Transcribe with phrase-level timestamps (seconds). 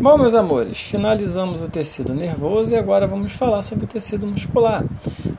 [0.00, 4.84] Bom, meus amores, finalizamos o tecido nervoso e agora vamos falar sobre o tecido muscular.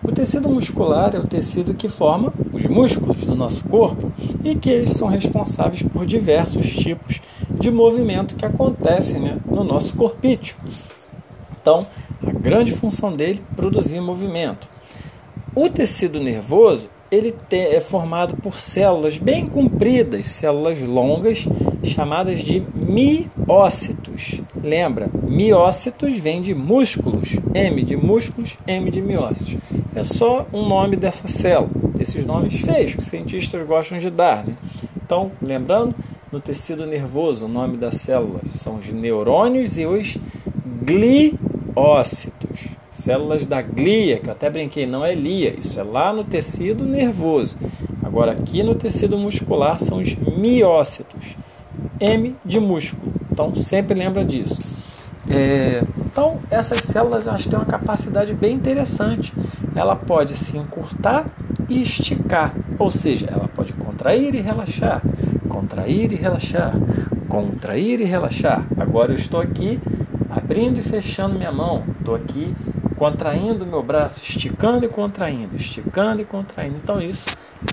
[0.04, 4.12] O tecido muscular é o tecido que forma os músculos do nosso corpo
[4.44, 9.96] e que eles são responsáveis por diversos tipos de movimento que acontecem né, no nosso
[9.96, 10.58] corpício.
[11.62, 11.88] Então,
[12.22, 14.68] a grande função dele é produzir movimento.
[15.56, 21.48] O tecido nervoso ele é formado por células bem compridas, células longas,
[21.84, 24.42] chamadas de miócitos.
[24.62, 29.58] Lembra, miócitos vem de músculos, M de músculos, M de miócitos.
[29.96, 31.70] É só um nome dessa célula,
[32.00, 34.46] esses nomes feios que os cientistas gostam de dar.
[34.46, 34.56] Né?
[35.04, 35.96] Então, lembrando,
[36.32, 40.18] no tecido nervoso, o nome das células são os neurônios e os
[40.84, 42.68] gliócitos.
[42.92, 46.84] Células da glia, que eu até brinquei, não é lia, isso é lá no tecido
[46.84, 47.58] nervoso.
[48.04, 51.38] Agora, aqui no tecido muscular são os miócitos.
[52.00, 53.14] M de músculo.
[53.32, 54.58] Então, sempre lembra disso.
[55.30, 59.34] É, então, essas células que têm uma capacidade bem interessante.
[59.76, 61.26] Ela pode se encurtar
[61.70, 65.02] e esticar, ou seja, ela pode contrair e relaxar,
[65.48, 66.74] contrair e relaxar,
[67.28, 68.66] contrair e relaxar.
[68.78, 69.80] Agora eu estou aqui
[70.30, 72.56] abrindo e fechando minha mão, estou aqui
[72.96, 76.76] contraindo meu braço, esticando e contraindo, esticando e contraindo.
[76.76, 77.26] Então, isso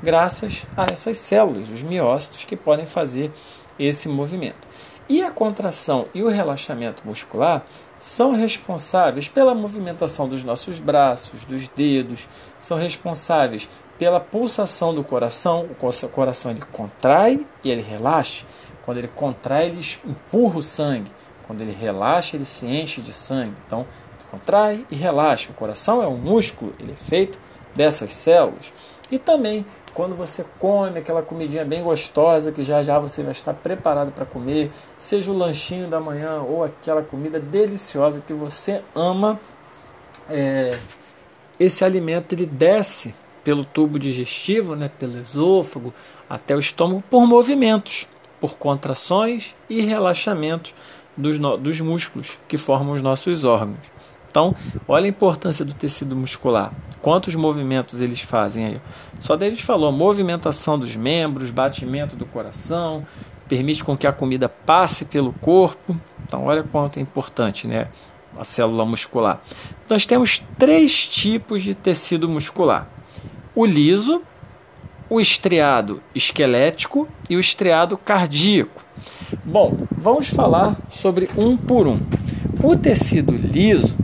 [0.02, 3.32] graças a essas células, os miócitos, que podem fazer
[3.78, 4.66] esse movimento.
[5.08, 7.64] E a contração e o relaxamento muscular
[7.98, 15.68] são responsáveis pela movimentação dos nossos braços, dos dedos, são responsáveis pela pulsação do coração.
[15.70, 18.44] O coração ele contrai e ele relaxa.
[18.84, 21.10] Quando ele contrai, ele empurra o sangue.
[21.46, 23.54] Quando ele relaxa, ele se enche de sangue.
[23.66, 23.86] Então,
[24.30, 25.50] contrai e relaxa.
[25.50, 27.38] O coração é um músculo, ele é feito
[27.74, 28.72] dessas células.
[29.10, 29.64] E também,
[29.96, 34.26] quando você come aquela comidinha bem gostosa, que já já você vai estar preparado para
[34.26, 39.40] comer, seja o lanchinho da manhã ou aquela comida deliciosa que você ama,
[40.28, 40.78] é,
[41.58, 45.94] esse alimento ele desce pelo tubo digestivo, né, pelo esôfago,
[46.28, 48.06] até o estômago por movimentos,
[48.38, 50.74] por contrações e relaxamentos
[51.16, 53.96] dos, dos músculos que formam os nossos órgãos.
[54.30, 54.54] Então,
[54.86, 56.70] olha a importância do tecido muscular.
[57.02, 58.80] Quantos movimentos eles fazem aí?
[59.20, 63.06] Só deles falou, movimentação dos membros, batimento do coração,
[63.48, 65.96] permite com que a comida passe pelo corpo.
[66.24, 67.88] Então, olha quanto é importante, né?
[68.38, 69.40] A célula muscular.
[69.88, 72.88] Nós temos três tipos de tecido muscular:
[73.54, 74.22] o liso,
[75.08, 78.84] o estriado esquelético e o estriado cardíaco.
[79.44, 81.98] Bom, vamos falar sobre um por um.
[82.62, 83.96] O tecido liso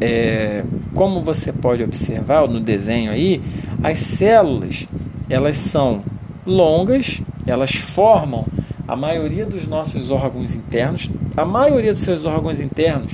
[0.00, 3.42] é, como você pode observar no desenho aí,
[3.82, 4.88] as células
[5.28, 6.02] elas são
[6.46, 8.44] longas, elas formam
[8.88, 13.12] a maioria dos nossos órgãos internos, a maioria dos seus órgãos internos,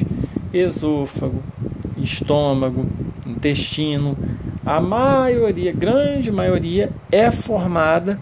[0.53, 1.43] esôfago,
[1.99, 2.87] estômago,
[3.27, 4.17] intestino,
[4.65, 8.19] a maioria, grande maioria, é formada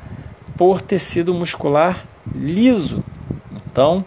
[0.56, 2.04] por tecido muscular
[2.34, 3.04] liso.
[3.66, 4.04] Então,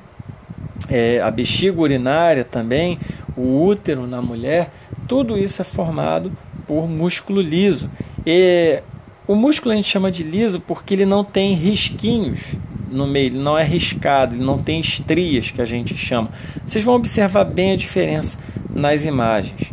[0.90, 3.00] é, a bexiga urinária também,
[3.38, 4.72] o útero na mulher,
[5.08, 6.32] tudo isso é formado
[6.66, 7.90] por músculo liso.
[8.26, 8.82] E
[9.28, 12.56] o músculo a gente chama de liso porque ele não tem risquinhos
[12.90, 16.30] no meio, ele não é riscado, ele não tem estrias que a gente chama.
[16.66, 18.38] Vocês vão observar bem a diferença
[18.74, 19.72] nas imagens.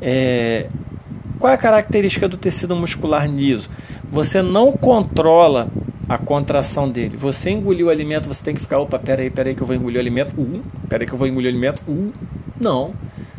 [0.00, 0.68] É...
[1.38, 3.70] Qual é a característica do tecido muscular liso?
[4.10, 5.68] Você não controla
[6.08, 7.16] a contração dele.
[7.16, 9.98] Você engoliu o alimento, você tem que ficar, opa, peraí, peraí que eu vou engolir
[9.98, 12.12] o alimento, uh, peraí que eu vou engolir o alimento, uh.
[12.60, 12.94] Não.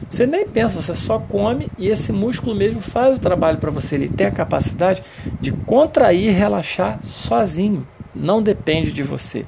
[0.10, 3.96] Você nem pensa, você só come e esse músculo mesmo faz o trabalho para você.
[3.96, 5.04] Ele tem a capacidade
[5.42, 7.86] de contrair e relaxar sozinho.
[8.16, 9.46] Não depende de você,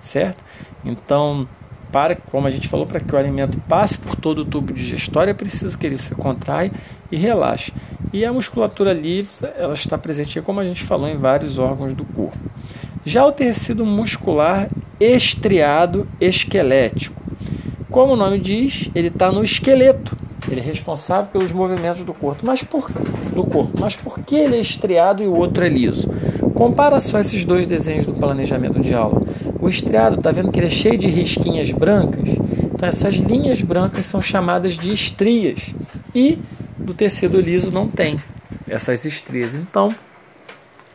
[0.00, 0.44] certo?
[0.84, 1.46] Então,
[1.92, 5.30] para, como a gente falou, para que o alimento passe por todo o tubo digestório,
[5.30, 6.72] é preciso que ele se contrai
[7.10, 7.72] e relaxe.
[8.12, 12.04] E a musculatura livre, ela está presente, como a gente falou, em vários órgãos do
[12.04, 12.38] corpo.
[13.04, 14.68] Já o tecido muscular
[14.98, 17.21] estriado esquelético
[17.92, 20.16] como o nome diz, ele está no esqueleto.
[20.50, 22.44] Ele é responsável pelos movimentos do corpo.
[22.44, 23.78] Mas por, do corpo.
[23.78, 26.08] Mas por que ele é estriado e o outro é liso?
[26.54, 29.22] Compara só esses dois desenhos do planejamento de aula.
[29.60, 32.28] O estriado, está vendo que ele é cheio de risquinhas brancas?
[32.74, 35.74] Então essas linhas brancas são chamadas de estrias.
[36.14, 36.38] E
[36.78, 38.16] do tecido liso não tem
[38.68, 39.56] essas estrias.
[39.56, 39.94] Então,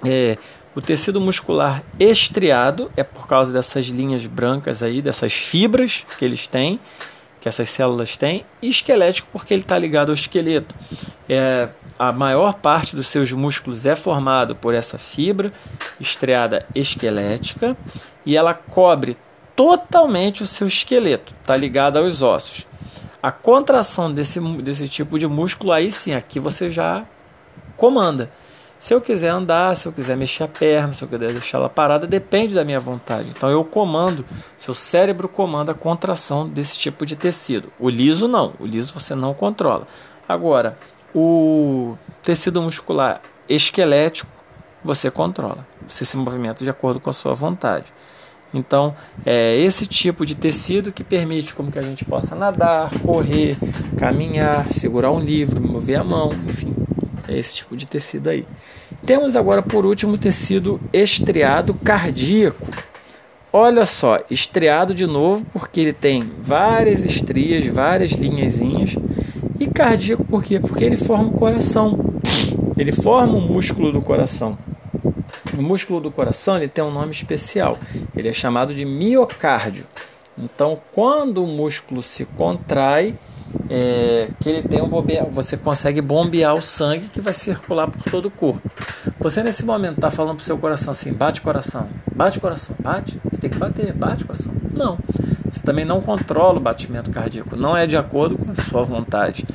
[0.04, 0.38] é,
[0.78, 6.46] o tecido muscular estriado é por causa dessas linhas brancas aí, dessas fibras que eles
[6.46, 6.80] têm,
[7.42, 10.76] que essas células têm, e esquelético porque ele está ligado ao esqueleto.
[11.28, 15.52] É, a maior parte dos seus músculos é formado por essa fibra
[16.00, 17.76] estriada esquelética
[18.24, 19.18] e ela cobre
[19.56, 22.68] totalmente o seu esqueleto, está ligado aos ossos.
[23.20, 27.04] A contração desse, desse tipo de músculo, aí sim, aqui você já
[27.76, 28.30] comanda.
[28.80, 31.70] Se eu quiser andar, se eu quiser mexer a perna, se eu quiser deixar ela
[31.70, 33.30] parada, depende da minha vontade.
[33.30, 34.24] Então eu comando,
[34.56, 37.72] seu cérebro comanda a contração desse tipo de tecido.
[37.80, 39.88] O liso não, o liso você não controla.
[40.30, 40.78] Agora,
[41.14, 44.30] o tecido muscular esquelético
[44.84, 45.66] você controla.
[45.88, 47.86] Você se movimenta de acordo com a sua vontade.
[48.54, 48.96] Então,
[49.26, 53.58] é esse tipo de tecido que permite como que a gente possa nadar, correr,
[53.98, 56.74] caminhar, segurar um livro, mover a mão, enfim,
[57.28, 58.46] é esse tipo de tecido aí.
[59.06, 62.68] Temos agora por último tecido estriado cardíaco.
[63.52, 68.96] Olha só, estriado de novo porque ele tem várias estrias, várias linhazinhas.
[69.60, 70.60] E cardíaco por quê?
[70.60, 72.00] Porque ele forma o coração.
[72.78, 74.58] Ele forma o músculo do coração.
[75.58, 77.80] O músculo do coração ele tem um nome especial.
[78.16, 79.86] Ele é chamado de miocárdio.
[80.38, 83.16] Então, quando o músculo se contrai,
[83.70, 84.90] é, que ele tem um
[85.32, 88.70] você consegue bombear o sangue que vai circular por todo o corpo.
[89.20, 93.20] Você nesse momento está falando para o seu coração assim, bate coração, bate coração, bate,
[93.30, 94.54] você tem que bater, bate coração.
[94.72, 94.98] Não,
[95.50, 99.46] você também não controla o batimento cardíaco, não é de acordo com a sua vontade.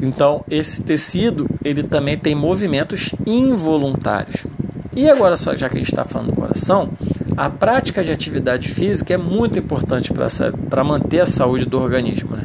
[0.00, 4.46] Então esse tecido ele também tem movimentos involuntários.
[4.94, 6.90] E agora só já que a gente está falando do coração,
[7.36, 12.36] a prática de atividade física é muito importante para manter a saúde do organismo.
[12.36, 12.42] Né?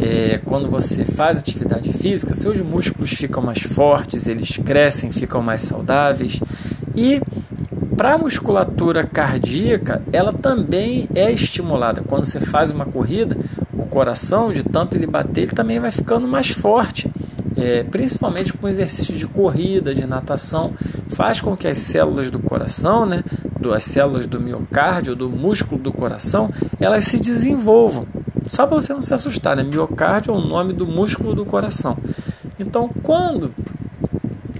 [0.00, 5.60] É, quando você faz atividade física, seus músculos ficam mais fortes, eles crescem, ficam mais
[5.60, 6.40] saudáveis.
[6.96, 7.20] E
[7.96, 12.02] para a musculatura cardíaca, ela também é estimulada.
[12.06, 13.36] Quando você faz uma corrida,
[13.74, 17.10] o coração, de tanto ele bater, ele também vai ficando mais forte.
[17.56, 20.72] É, principalmente com exercício de corrida, de natação,
[21.10, 23.22] faz com que as células do coração, né,
[23.74, 26.50] as células do miocárdio, do músculo do coração,
[26.80, 28.06] elas se desenvolvam.
[28.50, 29.62] Só para você não se assustar, né?
[29.62, 31.96] Miocárdio é o nome do músculo do coração.
[32.58, 33.54] Então, quando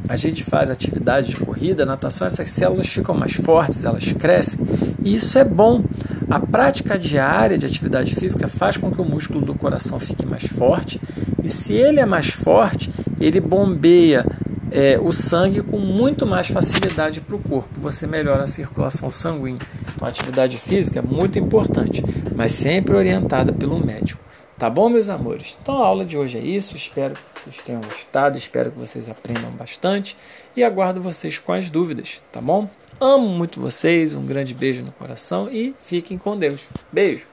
[0.08, 4.60] a gente faz atividade de corrida, natação, essas células ficam mais fortes, elas crescem,
[5.02, 5.82] e isso é bom.
[6.30, 10.44] A prática diária de atividade física faz com que o músculo do coração fique mais
[10.44, 11.00] forte,
[11.42, 14.24] e se ele é mais forte, ele bombeia
[14.70, 17.80] é, o sangue com muito mais facilidade para o corpo.
[17.80, 19.60] Você melhora a circulação sanguínea.
[19.94, 22.02] Então, atividade física é muito importante,
[22.34, 24.30] mas sempre orientada pelo médico.
[24.60, 25.56] Tá bom, meus amores?
[25.62, 26.76] Então a aula de hoje é isso.
[26.76, 30.14] Espero que vocês tenham gostado, espero que vocês aprendam bastante
[30.54, 32.68] e aguardo vocês com as dúvidas, tá bom?
[33.00, 36.60] Amo muito vocês, um grande beijo no coração e fiquem com Deus.
[36.92, 37.29] Beijo!